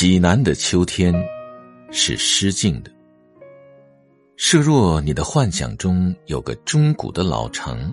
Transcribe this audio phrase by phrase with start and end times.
[0.00, 1.12] 济南的秋天
[1.90, 2.90] 是诗境的。
[4.36, 7.92] 设若你的幻想中有个中古的老城，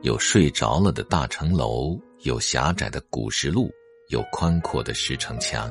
[0.00, 3.70] 有睡着了的大城楼，有狭窄的古石路，
[4.08, 5.70] 有宽阔的石城墙，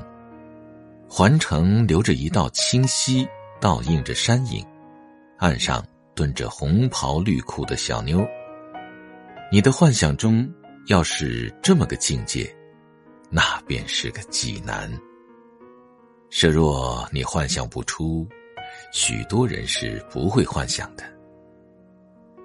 [1.09, 3.27] 环城流着一道清溪，
[3.59, 4.63] 倒映着山影，
[5.39, 8.23] 岸上蹲着红袍绿裤的小妞。
[9.51, 10.48] 你的幻想中
[10.86, 12.56] 要是这么个境界，
[13.32, 14.87] 那便是个济南。
[16.32, 18.28] 设若你幻想不出。
[18.94, 21.04] 许多人是不会幻想的，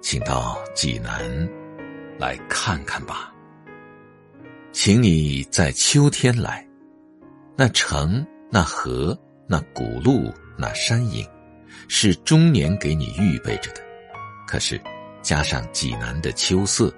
[0.01, 1.49] 请到济南
[2.19, 3.33] 来看看吧。
[4.71, 6.65] 请你在秋天来，
[7.55, 11.25] 那城、那河、那古路、那山影，
[11.87, 13.81] 是终年给你预备着的。
[14.45, 14.79] 可是，
[15.21, 16.93] 加上济南的秋色，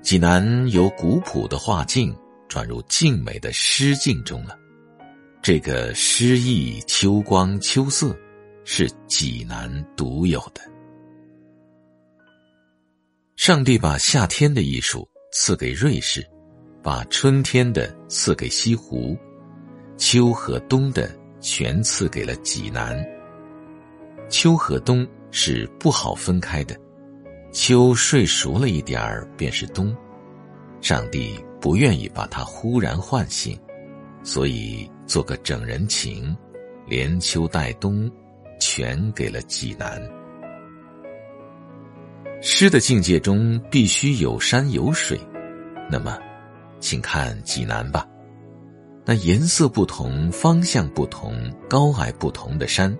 [0.00, 2.16] 济南由古朴的画境
[2.48, 4.58] 转入静美的诗境中了。
[5.44, 8.18] 这个诗意秋光秋色。
[8.66, 10.62] 是济南独有的。
[13.36, 16.26] 上帝把夏天的艺术赐给瑞士，
[16.82, 19.14] 把春天的赐给西湖，
[19.98, 23.06] 秋和冬的全赐给了济南。
[24.30, 26.74] 秋和冬是不好分开的，
[27.52, 29.94] 秋睡熟了一点儿便是冬，
[30.80, 33.60] 上帝不愿意把它忽然唤醒，
[34.24, 36.36] 所以做个整人情，
[36.88, 38.10] 连秋带冬。
[38.60, 40.00] 全给了济南。
[42.40, 45.20] 诗的境界中必须有山有水，
[45.90, 46.16] 那么，
[46.78, 48.08] 请看济南吧。
[49.04, 52.96] 那颜色不同、方向不同、高矮不同的山，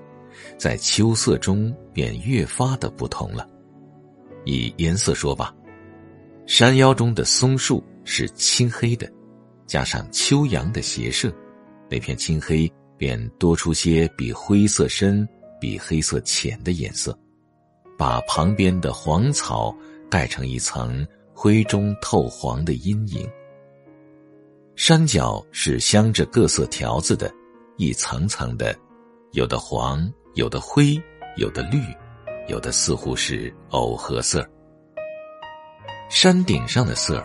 [0.58, 3.48] 在秋色中便越发的不同了。
[4.44, 5.54] 以颜色说吧，
[6.46, 9.10] 山腰中的松树是青黑的，
[9.66, 11.32] 加上秋阳的斜射，
[11.90, 15.28] 那片青黑便多出些比灰色深。
[15.60, 17.18] 比黑色浅的颜色，
[17.96, 19.74] 把旁边的黄草
[20.10, 23.26] 盖成一层灰中透黄的阴影。
[24.76, 27.32] 山脚是镶着各色条子的，
[27.78, 28.76] 一层层的，
[29.32, 31.00] 有的黄，有的灰，
[31.38, 31.80] 有的绿，
[32.46, 34.46] 有的似乎是藕荷色。
[36.10, 37.24] 山顶上的色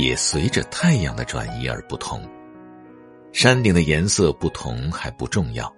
[0.00, 2.20] 也随着太阳的转移而不同。
[3.32, 5.72] 山顶的颜色不同还不重要。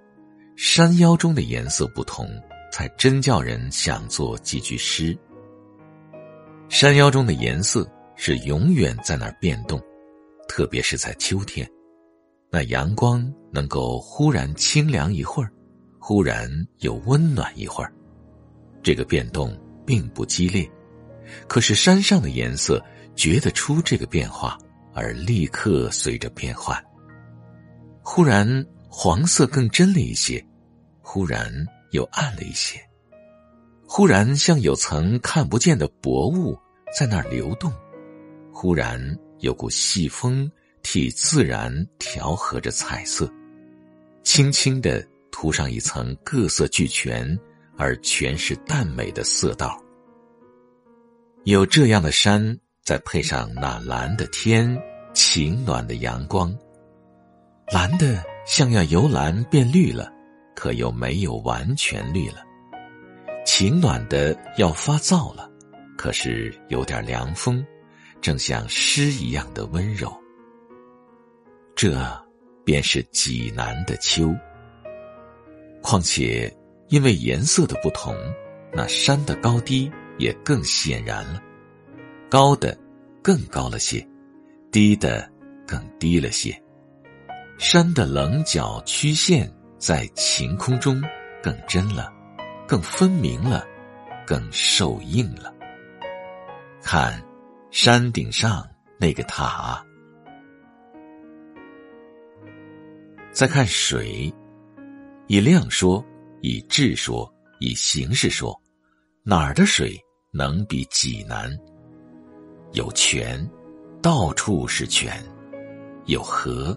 [0.56, 2.28] 山腰中的颜色不同，
[2.70, 5.16] 才真叫人想做几句诗。
[6.68, 9.80] 山腰中的颜色是永远在那儿变动，
[10.48, 11.68] 特别是在秋天，
[12.50, 15.50] 那阳光能够忽然清凉一会儿，
[15.98, 17.92] 忽然又温暖一会儿。
[18.82, 20.70] 这个变动并不激烈，
[21.48, 22.82] 可是山上的颜色
[23.14, 24.58] 觉得出这个变化，
[24.94, 26.82] 而立刻随着变换，
[28.02, 28.64] 忽然。
[28.94, 30.46] 黄色更真了一些，
[31.00, 31.50] 忽然
[31.92, 32.78] 又暗了一些，
[33.86, 36.54] 忽然像有层看不见的薄雾
[36.94, 37.72] 在那儿流动，
[38.52, 39.00] 忽然
[39.38, 40.52] 有股细风
[40.82, 43.32] 替自然调和着彩色，
[44.22, 47.26] 轻轻的涂上一层各色俱全
[47.78, 49.82] 而全是淡美的色道。
[51.44, 54.76] 有这样的山，再配上那蓝的天，
[55.14, 56.56] 晴暖的阳光，
[57.68, 58.22] 蓝的。
[58.44, 60.12] 像要由蓝变绿了，
[60.56, 62.38] 可又没有完全绿了；
[63.46, 65.48] 晴暖的要发燥了，
[65.96, 67.64] 可是有点凉风，
[68.20, 70.12] 正像诗一样的温柔。
[71.76, 71.96] 这
[72.64, 74.34] 便是济南的秋。
[75.80, 76.52] 况且
[76.88, 78.12] 因为颜色的不同，
[78.72, 79.88] 那山的高低
[80.18, 81.40] 也更显然了，
[82.32, 82.74] 高的
[83.22, 84.02] 更高了些，
[84.70, 85.30] 低的
[85.66, 86.58] 更低了些。
[87.58, 90.98] 山的棱角曲线在晴空中
[91.42, 92.10] 更真了，
[92.66, 93.66] 更分明了，
[94.26, 95.52] 更受映了。
[96.82, 97.22] 看
[97.70, 98.66] 山顶上
[98.98, 99.84] 那个塔，
[103.30, 104.32] 再看水，
[105.26, 106.02] 以量说，
[106.40, 107.30] 以质说，
[107.60, 108.58] 以形式说，
[109.22, 109.94] 哪儿的水
[110.30, 111.54] 能比济南？
[112.72, 113.48] 有泉，
[114.00, 115.12] 到处是泉；
[116.06, 116.76] 有河。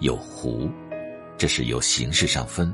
[0.00, 0.68] 有湖，
[1.38, 2.70] 这是由形式上分。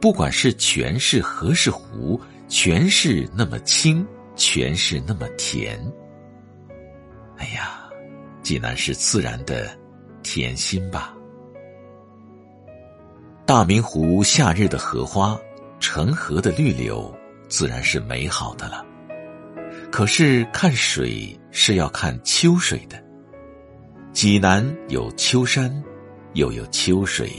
[0.00, 4.04] 不管是泉是河是湖，全是那么清，
[4.34, 5.80] 全是那么甜。
[7.36, 7.88] 哎呀，
[8.42, 9.70] 济南是自然的
[10.24, 11.14] 甜心吧？
[13.46, 15.38] 大明湖夏日的荷花，
[15.78, 17.16] 成河的绿柳，
[17.48, 18.84] 自然是美好的了。
[19.98, 23.02] 可是看水是要看秋水的。
[24.12, 25.82] 济南有秋山。
[26.34, 27.32] 又有秋水，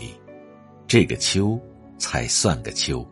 [0.85, 1.57] 这个秋
[1.97, 3.07] 才算个秋，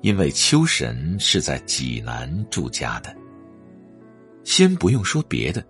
[0.00, 3.14] 因为秋神是在济南住家的。
[4.42, 5.62] 先不用说别的，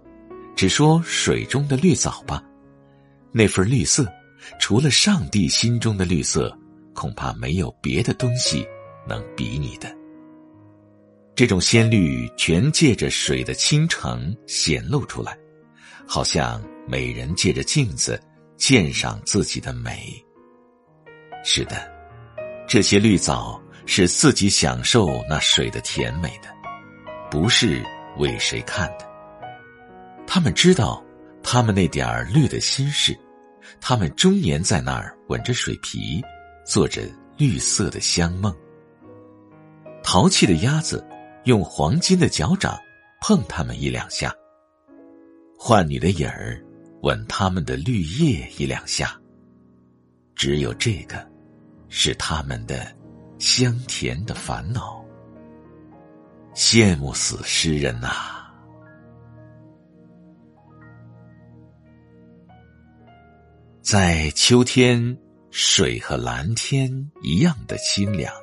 [0.54, 2.40] 只说水中的绿藻吧，
[3.32, 4.06] 那份绿色，
[4.60, 6.56] 除了上帝心中的绿色，
[6.94, 8.64] 恐怕没有别的东西
[9.08, 9.95] 能比拟的。
[11.36, 15.36] 这种鲜绿全借着水的清澄显露出来，
[16.08, 18.18] 好像美人借着镜子
[18.56, 20.14] 鉴赏自己的美。
[21.44, 21.76] 是的，
[22.66, 26.48] 这些绿藻是自己享受那水的甜美的，
[27.30, 27.84] 不是
[28.16, 29.06] 为谁看的。
[30.26, 31.04] 他们知道，
[31.42, 33.14] 他们那点儿绿的心事，
[33.78, 36.22] 他们终年在那儿吻着水皮，
[36.64, 37.02] 做着
[37.36, 38.56] 绿色的香梦。
[40.02, 41.06] 淘气的鸭子。
[41.46, 42.76] 用黄金的脚掌
[43.20, 44.34] 碰他们一两下，
[45.56, 46.60] 浣女的影儿
[47.02, 49.16] 吻他们的绿叶一两下。
[50.34, 51.24] 只有这个，
[51.88, 52.92] 是他们的
[53.38, 55.04] 香甜的烦恼。
[56.52, 58.10] 羡慕死诗人呐！
[63.82, 65.16] 在秋天，
[65.52, 66.90] 水和蓝天
[67.22, 68.34] 一样的清凉，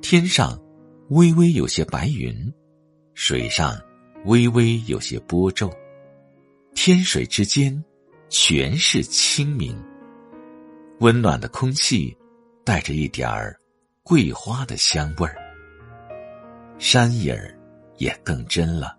[0.00, 0.56] 天上。
[1.10, 2.36] 微微有些白云，
[3.14, 3.80] 水上
[4.26, 5.72] 微微有些波皱，
[6.74, 7.82] 天水之间
[8.28, 9.74] 全是清明。
[11.00, 12.14] 温暖的空气
[12.62, 13.58] 带着一点儿
[14.02, 15.34] 桂花的香味儿，
[16.78, 17.58] 山影儿
[17.96, 18.94] 也更真了。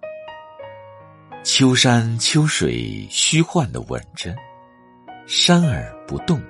[1.44, 4.36] 秋山秋水虚幻的吻着，
[5.28, 6.42] 山儿不动，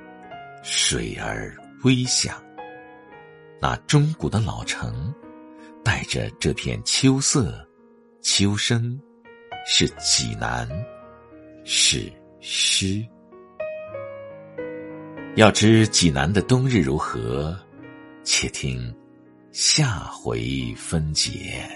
[0.63, 1.53] 水儿
[1.83, 2.41] 微响。
[3.61, 5.13] 那钟鼓的老城。
[5.89, 7.67] 带着这片秋色，
[8.21, 8.95] 秋声，
[9.65, 10.69] 是济南，
[11.65, 12.03] 是
[12.39, 13.03] 诗。
[15.35, 17.59] 要知济南的冬日如何，
[18.23, 18.95] 且听
[19.51, 21.67] 下回分解。